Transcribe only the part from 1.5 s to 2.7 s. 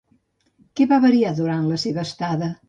la seva estada?